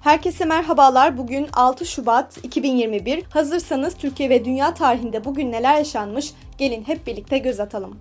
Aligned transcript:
Herkese 0.00 0.44
merhabalar. 0.44 1.18
Bugün 1.18 1.48
6 1.52 1.86
Şubat 1.86 2.38
2021. 2.42 3.24
Hazırsanız 3.24 3.94
Türkiye 3.94 4.30
ve 4.30 4.44
dünya 4.44 4.74
tarihinde 4.74 5.24
bugün 5.24 5.52
neler 5.52 5.76
yaşanmış? 5.76 6.32
Gelin 6.58 6.84
hep 6.84 7.06
birlikte 7.06 7.38
göz 7.38 7.60
atalım. 7.60 7.98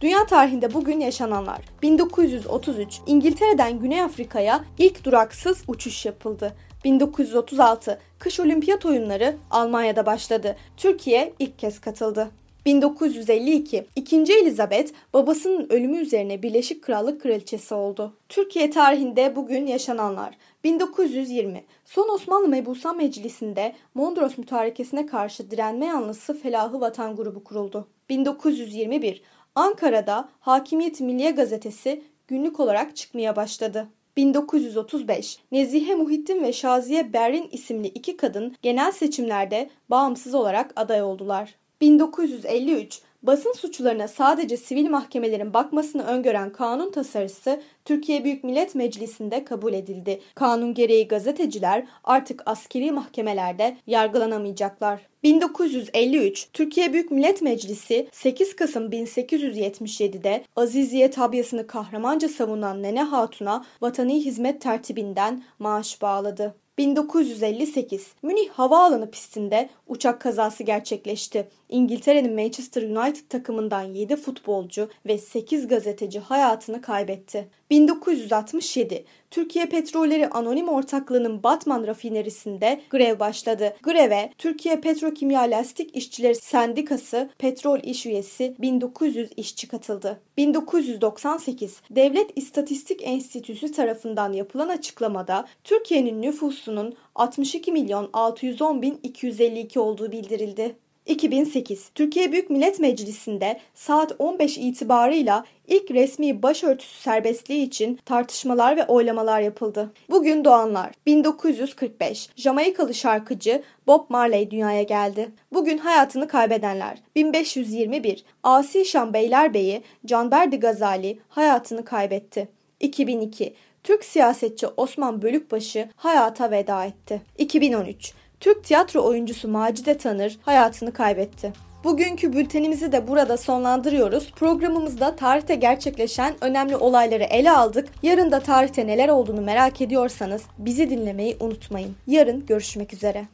Dünya 0.00 0.26
tarihinde 0.26 0.74
bugün 0.74 1.00
yaşananlar. 1.00 1.58
1933 1.82 3.00
İngiltere'den 3.06 3.78
Güney 3.78 4.02
Afrika'ya 4.02 4.64
ilk 4.78 5.04
duraksız 5.04 5.62
uçuş 5.68 6.06
yapıldı. 6.06 6.56
1936 6.84 8.00
Kış 8.18 8.40
Olimpiyat 8.40 8.86
Oyunları 8.86 9.36
Almanya'da 9.50 10.06
başladı. 10.06 10.56
Türkiye 10.76 11.32
ilk 11.38 11.58
kez 11.58 11.80
katıldı. 11.80 12.30
1952 12.66 13.86
2. 13.96 14.16
Elizabeth 14.16 14.92
babasının 15.14 15.66
ölümü 15.70 15.96
üzerine 15.96 16.42
Birleşik 16.42 16.82
Krallık 16.82 17.22
Kraliçesi 17.22 17.74
oldu. 17.74 18.16
Türkiye 18.28 18.70
tarihinde 18.70 19.36
bugün 19.36 19.66
yaşananlar 19.66 20.36
1920 20.64 21.64
Son 21.84 22.14
Osmanlı 22.14 22.48
Mebusan 22.48 22.96
Meclisi'nde 22.96 23.74
Mondros 23.94 24.38
Mütarekesi'ne 24.38 25.06
karşı 25.06 25.50
direnme 25.50 25.86
yanlısı 25.86 26.38
Felahı 26.38 26.80
Vatan 26.80 27.16
Grubu 27.16 27.44
kuruldu. 27.44 27.88
1921 28.08 29.22
Ankara'da 29.54 30.28
Hakimiyet 30.40 31.00
Milliye 31.00 31.30
Gazetesi 31.30 32.02
günlük 32.28 32.60
olarak 32.60 32.96
çıkmaya 32.96 33.36
başladı. 33.36 33.88
1935 34.16 35.38
Nezihe 35.52 35.94
Muhittin 35.94 36.42
ve 36.42 36.52
Şaziye 36.52 37.12
Berrin 37.12 37.48
isimli 37.52 37.88
iki 37.88 38.16
kadın 38.16 38.56
genel 38.62 38.92
seçimlerde 38.92 39.70
bağımsız 39.90 40.34
olarak 40.34 40.72
aday 40.76 41.02
oldular. 41.02 41.54
1953 41.80 43.00
basın 43.22 43.52
suçlarına 43.52 44.08
sadece 44.08 44.56
sivil 44.56 44.90
mahkemelerin 44.90 45.54
bakmasını 45.54 46.02
öngören 46.02 46.52
kanun 46.52 46.90
tasarısı 46.90 47.60
Türkiye 47.84 48.24
Büyük 48.24 48.44
Millet 48.44 48.74
Meclisi'nde 48.74 49.44
kabul 49.44 49.72
edildi. 49.72 50.20
Kanun 50.34 50.74
gereği 50.74 51.08
gazeteciler 51.08 51.86
artık 52.04 52.42
askeri 52.46 52.92
mahkemelerde 52.92 53.76
yargılanamayacaklar. 53.86 55.00
1953 55.22 56.48
Türkiye 56.52 56.92
Büyük 56.92 57.10
Millet 57.10 57.42
Meclisi 57.42 58.08
8 58.12 58.56
Kasım 58.56 58.90
1877'de 58.90 60.44
Aziziye 60.56 61.10
tabyasını 61.10 61.66
kahramanca 61.66 62.28
savunan 62.28 62.82
Nene 62.82 63.02
Hatun'a 63.02 63.64
vatani 63.82 64.24
hizmet 64.24 64.60
tertibinden 64.60 65.42
maaş 65.58 66.02
bağladı. 66.02 66.54
1958 66.80 68.06
Münih 68.22 68.48
Havaalanı 68.48 69.10
pistinde 69.10 69.68
uçak 69.86 70.20
kazası 70.20 70.62
gerçekleşti. 70.62 71.48
İngiltere'nin 71.68 72.34
Manchester 72.34 72.82
United 72.82 73.28
takımından 73.28 73.82
7 73.82 74.16
futbolcu 74.16 74.88
ve 75.06 75.18
8 75.18 75.68
gazeteci 75.68 76.18
hayatını 76.18 76.82
kaybetti. 76.82 77.48
1967 77.70 79.04
Türkiye 79.30 79.66
Petrolleri 79.66 80.28
Anonim 80.28 80.68
Ortaklığı'nın 80.68 81.42
Batman 81.42 81.86
rafinerisinde 81.86 82.80
grev 82.90 83.18
başladı. 83.18 83.76
Greve 83.82 84.32
Türkiye 84.38 84.80
Petrokimya 84.80 85.40
Lastik 85.40 85.96
İşçileri 85.96 86.34
Sendikası 86.34 87.30
Petrol 87.38 87.78
İş 87.82 88.06
Üyesi 88.06 88.54
1900 88.58 89.30
işçi 89.36 89.68
katıldı. 89.68 90.20
1998 90.36 91.80
Devlet 91.90 92.30
İstatistik 92.36 93.00
Enstitüsü 93.02 93.72
tarafından 93.72 94.32
yapılan 94.32 94.68
açıklamada 94.68 95.46
Türkiye'nin 95.64 96.22
nüfusunun 96.70 96.94
62 97.14 97.72
milyon 97.72 98.10
610 98.12 98.82
bin 98.82 99.00
252 99.02 99.80
olduğu 99.80 100.12
bildirildi. 100.12 100.76
2008 101.06 101.88
Türkiye 101.94 102.32
Büyük 102.32 102.50
Millet 102.50 102.80
Meclisi'nde 102.80 103.60
saat 103.74 104.12
15 104.18 104.58
itibarıyla 104.58 105.44
ilk 105.68 105.90
resmi 105.90 106.42
başörtüsü 106.42 107.02
serbestliği 107.02 107.66
için 107.66 107.98
tartışmalar 108.04 108.76
ve 108.76 108.84
oylamalar 108.84 109.40
yapıldı. 109.40 109.92
Bugün 110.10 110.44
doğanlar 110.44 110.90
1945 111.06 112.28
Jamaikalı 112.36 112.94
şarkıcı 112.94 113.62
Bob 113.86 114.04
Marley 114.08 114.50
dünyaya 114.50 114.82
geldi. 114.82 115.30
Bugün 115.52 115.78
hayatını 115.78 116.28
kaybedenler 116.28 116.98
1521 117.16 118.24
Asi 118.42 118.84
Şam 118.84 119.12
Beylerbeyi 119.12 119.82
Canberdi 120.06 120.60
Gazali 120.60 121.18
hayatını 121.28 121.84
kaybetti. 121.84 122.59
2002 122.80 123.54
Türk 123.84 124.04
siyasetçi 124.04 124.66
Osman 124.66 125.22
Bölükbaşı 125.22 125.88
hayata 125.96 126.50
veda 126.50 126.84
etti. 126.84 127.22
2013 127.38 128.14
Türk 128.40 128.64
tiyatro 128.64 129.04
oyuncusu 129.04 129.48
Macide 129.48 129.98
Tanır 129.98 130.38
hayatını 130.42 130.92
kaybetti. 130.92 131.52
Bugünkü 131.84 132.32
bültenimizi 132.32 132.92
de 132.92 133.08
burada 133.08 133.36
sonlandırıyoruz. 133.36 134.32
Programımızda 134.32 135.16
tarihte 135.16 135.54
gerçekleşen 135.54 136.34
önemli 136.40 136.76
olayları 136.76 137.22
ele 137.22 137.50
aldık. 137.50 137.88
Yarın 138.02 138.32
da 138.32 138.40
tarihte 138.40 138.86
neler 138.86 139.08
olduğunu 139.08 139.40
merak 139.40 139.80
ediyorsanız 139.80 140.42
bizi 140.58 140.90
dinlemeyi 140.90 141.36
unutmayın. 141.40 141.96
Yarın 142.06 142.46
görüşmek 142.46 142.94
üzere. 142.94 143.24